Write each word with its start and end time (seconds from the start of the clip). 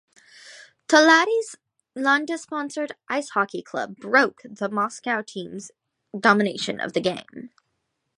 Tolyatti's 0.87 1.55
Lada-sponsored 1.95 2.93
Ice 3.07 3.29
Hockey 3.35 3.61
Club 3.61 3.97
broke 3.97 4.39
the 4.43 4.67
Moscow 4.67 5.21
teams' 5.21 5.69
domination 6.19 6.79
of 6.79 6.93
the 6.93 7.01
game. 7.01 7.51